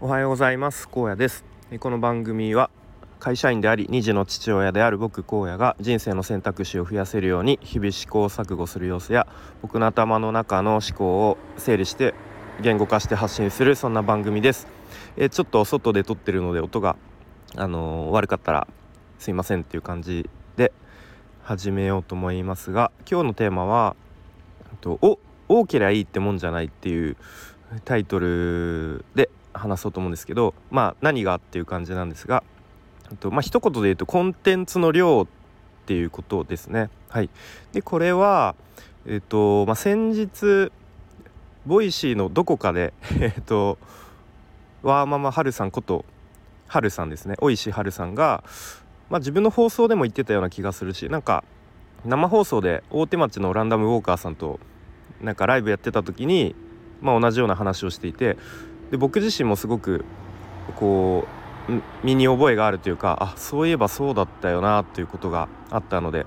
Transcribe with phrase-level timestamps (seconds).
[0.00, 0.88] おはようございます。
[0.88, 1.44] 高野です。
[1.78, 2.68] この番組は
[3.20, 9.28] 会社員であり2児の父親である僕荒野が人生の選択肢を増やせるように日々試行錯誤する様子や
[9.62, 12.12] 僕の頭の中の思考を整理して
[12.60, 14.66] 言語化して発信するそんな番組です。
[15.16, 16.96] えちょっと外で撮ってるので音が
[17.54, 18.66] あのー、悪かったら
[19.20, 20.72] すいませんっていう感じで
[21.44, 23.94] 始めようと思いますが今日のテーマは
[24.80, 27.16] とお多けりゃいいってもんじゃないっていう
[27.84, 32.42] タイトルで話そうと思うんですけどまあ何がっていう感じなんですが
[33.16, 35.26] とまあ一言で言うとコンテンツの量っ
[35.86, 36.88] ていうことですね。
[37.08, 37.30] はい、
[37.72, 38.54] でこれは、
[39.06, 40.72] えっとまあ、先日
[41.66, 43.78] Voicy のどこかで えっと
[44.82, 46.04] ワーママハルさんこと
[46.66, 48.42] ハルさんですね尾石晴さんが、
[49.10, 51.44] まあ、自分の放送でも言ってたような気がするしなんか
[52.04, 54.58] 生放送で大手町のランダムウォーカーさんと
[55.22, 56.54] なんかライブやってた時に、
[57.00, 58.36] まあ、同じような話をしていて
[58.94, 60.04] で僕自身もすごく
[60.76, 61.26] こ
[61.68, 61.72] う
[62.06, 66.26] 身に覚えがあるというかあそういえばそうだったよなということがあったので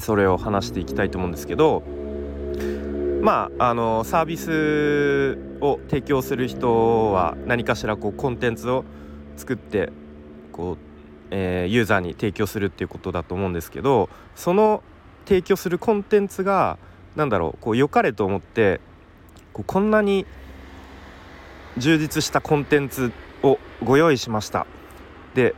[0.00, 1.84] それを話していきたいと思うんですけど
[3.22, 8.84] まああのサービスを提供する人は何かしらこうコンテンツを
[9.36, 9.92] 作って
[10.50, 10.78] こう、
[11.30, 14.82] えー、ユーザーに提供するっていうことだと思うんですけどその
[15.26, 16.76] 提供するコンテンツが
[17.14, 18.80] 何だろうこう良かれと思って
[19.52, 20.26] こうこんなに
[21.78, 24.66] 充実したコンテンツをご用意しました。
[25.34, 25.54] で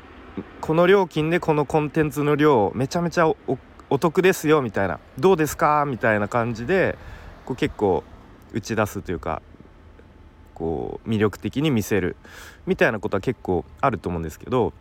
[0.60, 4.98] この料金でこのコンテンツの量めちゃめちゃお得ですよみたいな。
[5.18, 5.84] どうですか？
[5.86, 6.98] みたいな感じで
[7.44, 8.04] こう結構
[8.52, 9.42] 打ち出すというか
[10.54, 12.16] こう魅力的に見せる
[12.66, 14.72] みたいなことは結構あると思うんですけど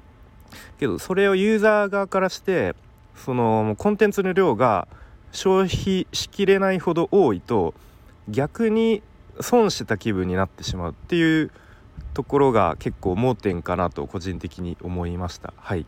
[0.79, 2.75] けどそれをユーザー側からして
[3.15, 4.87] そのコンテンツの量が
[5.31, 7.73] 消費しきれないほど多いと
[8.29, 9.03] 逆に
[9.39, 11.51] 損してた気分になってしまうっていう
[12.13, 15.53] ところが結構盲点かなと個人的に思いました。
[15.57, 15.85] はい。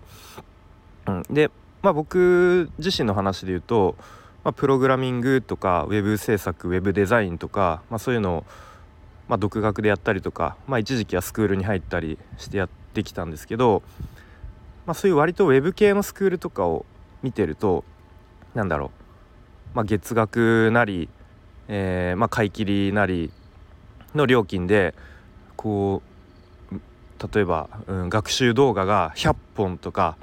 [1.07, 1.49] うん、で、
[1.81, 3.95] まあ、僕自身の話で言うと、
[4.43, 8.45] まあ、プログラミングとかウェブ制作ウェブデザインとか、まあ、そういうのを、
[9.27, 13.83] まあ、独学でやったりとか、まあ、一時期はスクールに入ったりしてやってきたんですけど、
[14.86, 16.86] まあ、そういう割とウェブ系のスクールとかを
[17.23, 17.83] 見てると
[18.57, 18.89] なんだろう、
[19.75, 21.09] まあ、月額なり、
[21.67, 23.32] えーまあ、買い切りなり
[24.16, 24.94] の料金で
[25.55, 26.08] こう
[27.33, 30.17] 例えば、うん、学習動画が100本とか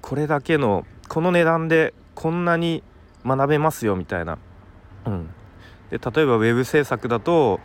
[0.00, 2.82] これだけのこの値段でこんなに
[3.24, 4.38] 学べますよみたいな。
[5.06, 5.30] うん、
[5.90, 7.60] で例えばウェブ制作だと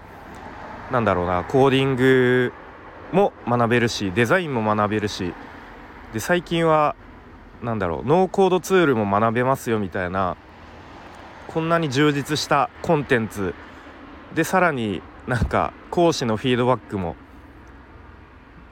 [0.92, 2.54] なんだろうなコーディング
[3.12, 5.34] も学べるしデザインも学べるし
[6.14, 6.96] で最近は
[7.62, 10.38] なんだろうノーコードツールも学べますよみたいな
[11.56, 13.56] こんなに充実したコンテンツ。
[14.34, 17.16] でさらになんか講師のフィードバックも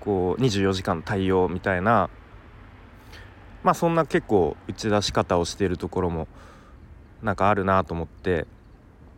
[0.02, 2.10] こう24時間対応みたいな。
[3.64, 6.28] まあそんな結構打ち出し方をしているところも
[7.22, 8.48] なんかあるなと思って。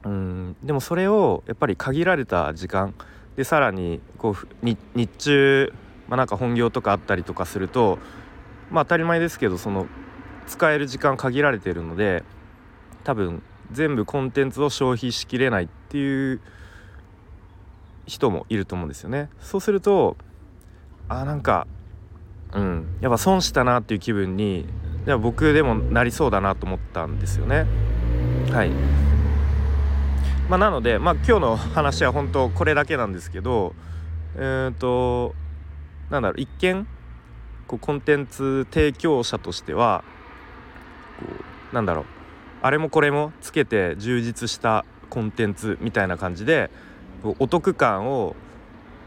[0.04, 2.94] うんでもそれをやっぱり限られた時間。
[3.36, 5.74] でさらにこう日中、
[6.08, 7.98] まあ、なんか本業とかあったりとかすると
[8.70, 9.88] まあ当たり前ですけどその
[10.46, 12.24] 使える時間限られてるので
[13.04, 16.42] 多分全部コンテンツを消費しきれないっていう
[18.06, 19.30] 人もいると思うんですよね。
[19.40, 20.18] そうすると
[21.10, 21.68] あなんか
[22.54, 24.66] うんやっぱ損したなっていう気分に
[25.06, 27.66] で僕でもなりそうだなと思ったんですよね。
[28.52, 28.72] はい
[30.50, 33.74] まあ、なので、まあ、今日の話は本当これだけなんですけど
[34.36, 35.34] えっ、ー、と
[36.10, 36.88] なんだろう一見
[37.68, 40.04] こうコンテンツ提供者としては
[41.20, 41.26] こ
[41.72, 42.06] うなんだろう
[42.66, 46.72] あれもこれもつけて充実したコンテンツみたいな感じで
[47.38, 48.36] お得感を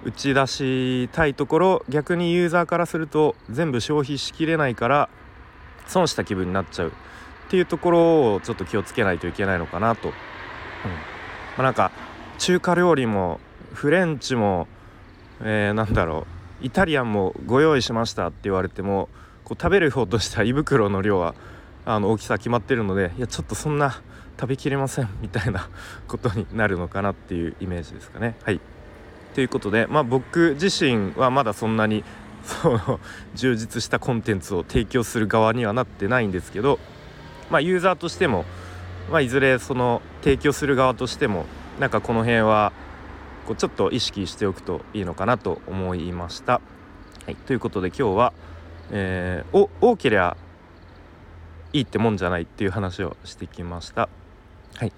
[0.05, 5.09] 打ち出したいところ逆にユーザーからすると全部消費しきれないから
[5.89, 6.93] 損した気分になっちゃうっ
[7.51, 10.07] ていうところをちょっと気をつけないといけないのかなと。
[10.07, 10.19] うんま
[11.59, 11.91] あ、なんか
[12.39, 13.41] 中華料理も
[13.73, 14.69] フレンチも、
[15.41, 16.29] えー、なんだろ
[16.63, 19.09] うイタリアンもご用意しましたって言われても
[19.43, 21.35] こう食べる方としては胃袋の量は
[21.89, 24.03] あの大きさ決まってるのでいやちょっとそんな
[24.39, 25.71] 食べきれませんみたいな
[26.07, 28.37] ことになるのかなっていうイメージですかね。
[28.45, 28.61] はい
[29.35, 32.05] ということで、まあ、僕自身はまだそんなに
[32.45, 33.01] その
[33.35, 36.79] 充実したコンテンツを提供する側にはなってないんですけど、
[37.51, 38.45] まあ、ユーザーとしても、
[39.11, 41.47] まあ、いずれその提供する側としても
[41.79, 42.73] なんかこの辺は
[43.47, 46.61] こうちょっと意識しておくといいのかなと思いました。
[47.25, 48.33] はい、ということで今日は、
[48.91, 50.37] えー、お多ければ
[51.73, 54.09] いいってもんじゃないっていう話をしてきました。
[54.77, 54.93] はい、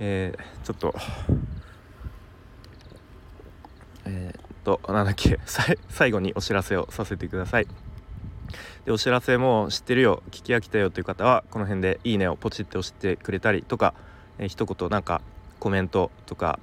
[0.00, 0.94] えー、ちょっと、
[4.04, 5.38] えー、となんだっけ。
[5.88, 7.68] 最後にお知らせをさせてください。
[8.84, 10.22] でお知らせも知ってるよ。
[10.30, 13.94] 聞き飽きたよという方はこの辺で「いいね」をポチって押してくれたりとか、
[14.38, 15.22] えー、一言なんか
[15.60, 16.58] コメントとか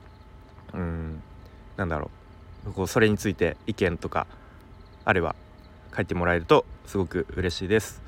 [0.74, 1.24] うん
[1.78, 2.12] なんだろ
[2.68, 2.74] う。
[2.74, 4.28] こうそれについて意見とか
[5.06, 5.36] あれば
[5.96, 8.04] 書いてもらえるとすごく嬉しいです。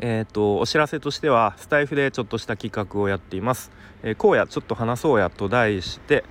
[0.00, 3.70] えーと、お知らせとしてはスタイフでちょっとした企画をやっています。
[4.02, 6.24] えー、荒野ちょっと話そうやと題して、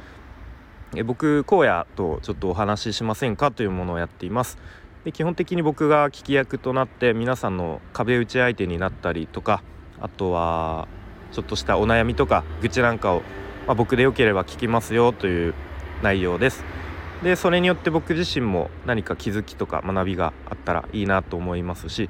[0.96, 4.58] えー、僕荒野とちょっとお話ししませんかというものをやっています。
[5.04, 9.64] で基本的に僕が聞き役となって皆さんの壁打ち相手になったりとか
[10.00, 10.88] あとは
[11.32, 13.22] ちょっとしたお悩みとか愚痴なんかを、
[13.66, 15.54] まあ、僕でよければ聞きますよという
[16.04, 16.64] 内容です。
[17.24, 22.10] でそれによって僕自身も何か気づきとか学びがあったらいいなと思いますし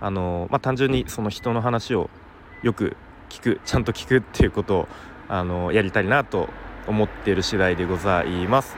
[0.00, 2.10] あの、まあ、単純にその人の話を
[2.62, 2.96] よく
[3.28, 4.88] 聞くちゃんと聞くっていうことを
[5.28, 6.48] あのやりたいなと
[6.86, 8.76] 思っている次第でございます。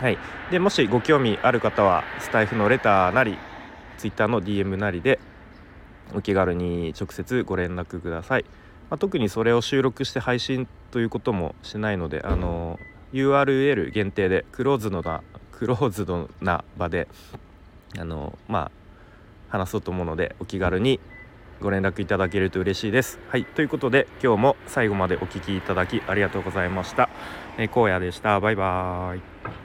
[0.00, 0.18] はい、
[0.50, 3.38] でもしご興味ある方はスタイフのレターなり
[3.98, 5.20] Twitter の DM なりで
[6.14, 8.44] お気軽に直接ご連絡ください。
[8.90, 12.78] まあ、特にそれを収録して配信ということもしないのであの
[13.12, 15.22] URL 限定でクローズドな
[15.52, 17.08] クローズドな場で
[17.98, 18.83] あのまあ
[19.58, 21.00] 話そうと思うのでお気軽に
[21.60, 23.20] ご連絡いただけると嬉しいです。
[23.28, 27.08] はいということで今日も最後までお聴きいただきありがとうございました。
[27.56, 28.40] えー、荒野でした。
[28.40, 29.54] バイバーイ。